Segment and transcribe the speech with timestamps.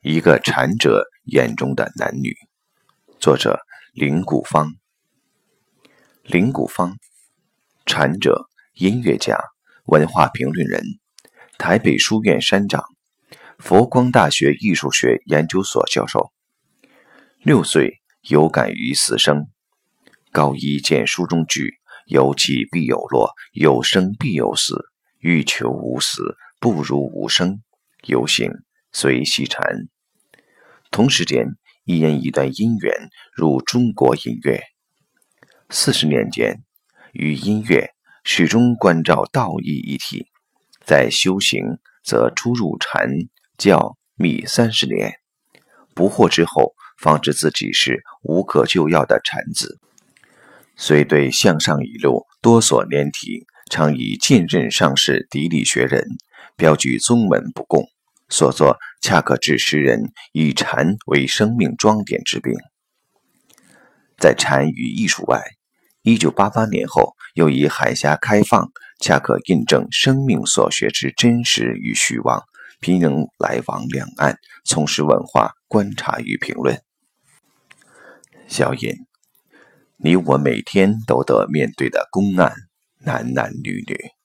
[0.00, 2.32] 一个禅者眼中的男女，
[3.18, 3.58] 作者
[3.92, 4.74] 林谷芳。
[6.22, 6.96] 林谷芳，
[7.84, 9.36] 禅者、音乐家、
[9.86, 10.84] 文化评论人，
[11.58, 12.84] 台北书院山长，
[13.58, 16.30] 佛光大学艺术学研究所教授。
[17.38, 19.48] 六岁有感于死生，
[20.30, 21.74] 高一见书中句
[22.06, 24.76] “有起必有落，有生必有死，
[25.18, 27.60] 欲求无死，不如无生”，
[28.06, 28.52] 有幸。
[28.92, 29.88] 随西禅，
[30.90, 31.46] 同时间
[31.84, 34.62] 一因一段因缘入中国音乐。
[35.68, 36.62] 四十年间，
[37.12, 37.90] 与音乐
[38.24, 40.26] 始终关照道义一体。
[40.84, 43.10] 在修行，则出入禅
[43.58, 45.20] 教密三十年，
[45.94, 49.78] 不惑之后，方知自己是无可救药的禅子。
[50.76, 56.06] 虽对向上一路多所连体，常以近任上士砥砺学人，
[56.56, 57.86] 标举宗门不共。
[58.28, 62.54] 所作恰可治诗人以禅为生命装点之病。
[64.18, 65.42] 在禅与艺术外，
[66.02, 68.70] 一九八八年后又以海峡开放
[69.00, 72.42] 恰可印证生命所学之真实与虚妄，
[72.80, 76.82] 平能来往两岸，从事文化观察与评论。
[78.48, 78.94] 小尹，
[79.96, 82.52] 你我每天都得面对的公案，
[82.98, 83.94] 男男女女。《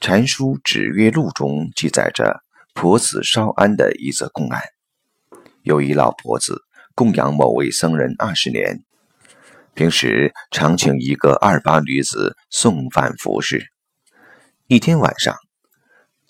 [0.00, 4.62] 禅书指月录》中记载着婆子烧庵的一则公案：
[5.60, 6.62] 有一老婆子
[6.94, 8.82] 供养某位僧人二十年，
[9.74, 13.66] 平时常请一个二八女子送饭服侍。
[14.68, 15.36] 一天晚上，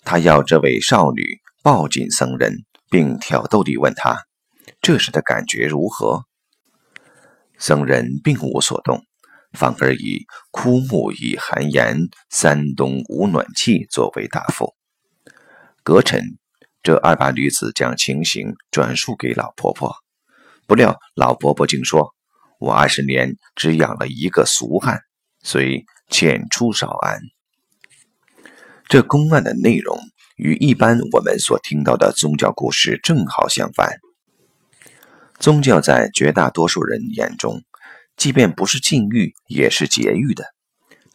[0.03, 4.25] 他要这位少女抱紧僧人，并挑逗地问他
[4.83, 6.25] ：“这时的感觉如何？”
[7.57, 9.05] 僧人并无所动。
[9.53, 11.97] 反而以“枯木已寒岩，
[12.29, 14.73] 三冬无暖气”作为答复。
[15.83, 16.37] 隔晨，
[16.81, 19.93] 这二八女子将情形转述给老婆婆，
[20.67, 22.13] 不料老婆婆竟说
[22.59, 25.01] ：“我二十年只养了一个俗汉，
[25.43, 27.19] 虽遣出少安。”
[28.87, 29.99] 这公案的内容
[30.37, 33.99] 与一般我们所听到的宗教故事正好相反。
[35.39, 37.61] 宗教在绝大多数人眼中。
[38.21, 40.45] 即便不是禁欲，也是节欲的。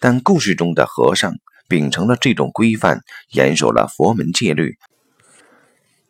[0.00, 1.34] 但故事中的和尚
[1.68, 2.98] 秉承了这种规范，
[3.30, 4.76] 严守了佛门戒律，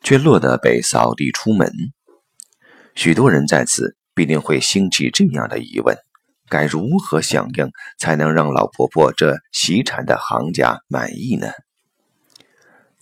[0.03, 1.71] 却落得被扫地出门。
[2.95, 5.99] 许多人在此必定会兴起这样的疑问：
[6.49, 7.69] 该如何响应，
[7.99, 11.49] 才能让老婆婆这习禅的行家满意呢？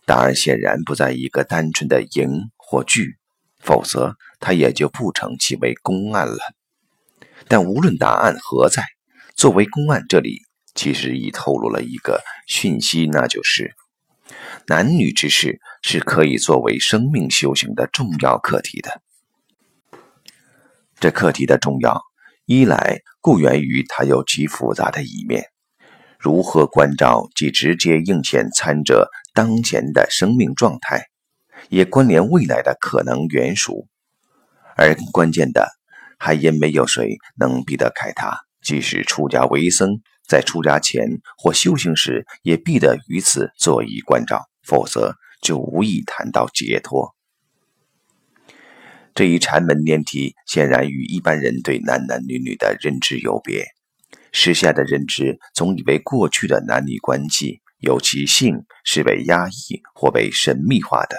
[0.04, 3.18] 答案显然不在一个单纯的迎或拒，
[3.62, 6.38] 否则他也就不成其为公案了。
[7.46, 8.84] 但无论答案何在，
[9.36, 10.42] 作为公案，这里
[10.74, 13.74] 其实已透露了一个讯息，那就是
[14.66, 19.02] 男女之事是可以作为生命修行的重要课题的。
[20.98, 22.02] 这课题的重要，
[22.46, 25.50] 一来固源于它有其复杂的一面，
[26.18, 31.08] 如何关照即直接应现参者当前的生命状态，
[31.68, 33.86] 也关联未来的可能原属，
[34.76, 35.68] 而更关键的。
[36.24, 47.14] 还因没有谁能避得开他，即使出家为僧，在出家前或修行时，也必得于此作一关照，否则就无意谈到解脱。
[49.14, 53.66] 这一禅门念题，显然与一般人对男男女女的认知有别。
[54.32, 61.18] 时下的认知总以为过去的男女关系，有其性是被压抑或被神秘化的，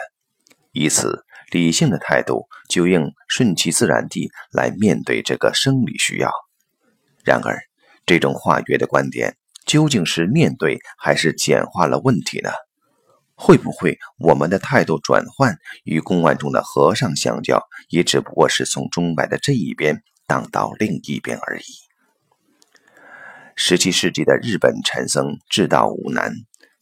[0.72, 1.24] 以此。
[1.56, 6.30] 理性的态度就应顺其自然地来面对这个生理需要。
[7.24, 7.62] 然而，
[8.06, 12.52] 这种化约的观点究竟是面对还是简化了问题呢？
[13.36, 21.64] 会不会我们的态度转换与公案中的和尚相较，也只不过是从钟摆的这一边荡到另一边而已？
[23.56, 26.34] 十七世纪的日本禅僧智道无难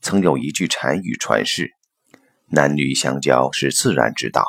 [0.02, 1.70] 曾有一句禅语传世。
[2.50, 4.46] 男女相交是自然之道，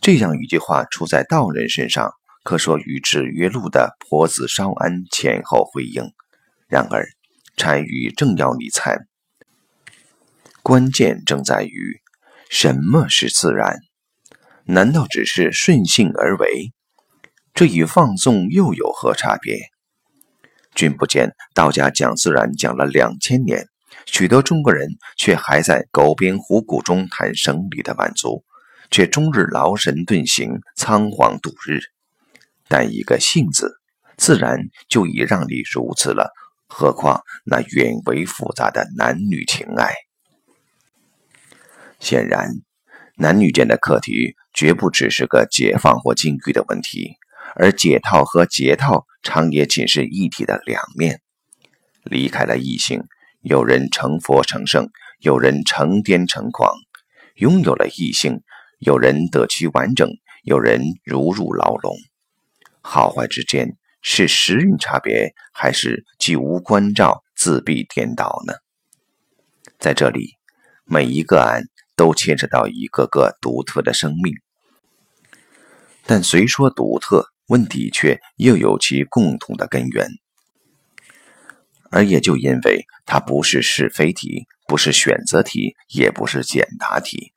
[0.00, 2.12] 这样一句话出在道人身上，
[2.42, 6.12] 可说与制约录的婆子稍安前后辉映。
[6.68, 7.06] 然而，
[7.56, 9.06] 禅语正要理参，
[10.62, 12.00] 关键正在于
[12.48, 13.76] 什么是自然？
[14.64, 16.72] 难道只是顺性而为？
[17.52, 19.58] 这与放纵又有何差别？
[20.74, 23.66] 君不见道家讲自然讲了两千年。
[24.06, 24.88] 许多中国人
[25.18, 28.44] 却还在狗鞭虎骨中谈生理的满足，
[28.90, 31.80] 却终日劳神顿行，仓皇度日。
[32.68, 33.80] 但一个“性”字，
[34.16, 34.58] 自然
[34.88, 36.32] 就已让你如此了，
[36.68, 39.92] 何况那远为复杂的男女情爱？
[41.98, 42.48] 显然，
[43.16, 47.16] 男女间的课题绝不只是个解放或禁欲的问题，
[47.56, 51.20] 而解套和解套常也仅是一体的两面。
[52.04, 53.02] 离开了异性，
[53.42, 54.88] 有人成佛成圣，
[55.18, 56.72] 有人成癫成狂；
[57.34, 58.40] 拥有了异性，
[58.80, 60.08] 有人得其完整，
[60.42, 61.94] 有人如入牢笼。
[62.80, 68.54] 好坏之间是时运差别，还是既无关照自闭颠倒呢？
[69.78, 70.30] 在这里，
[70.84, 74.32] 每一个案都牵扯到一个个独特的生命，
[76.06, 80.08] 但虽说独特，问题却又有其共同的根源。
[81.90, 87.34] 而也就因为它不是是非题，不是选择题，也不是简答题，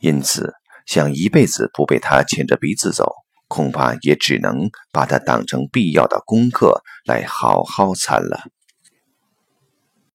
[0.00, 0.52] 因此
[0.86, 3.12] 想一辈子不被他牵着鼻子走，
[3.48, 8.40] 恐怕也只能把它当成必要的功课来好好参了。